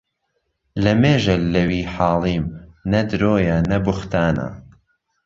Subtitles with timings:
[0.83, 2.45] لە مێژە لە وی حاڵیم
[2.91, 4.49] نە درۆیە نە بوختانە